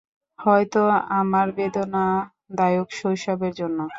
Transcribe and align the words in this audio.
হয়তো 0.39 0.81
আমার 1.19 1.47
বেদনাদায়ক 1.57 2.87
শৈশবের 2.99 3.53
জন্য। 3.59 3.79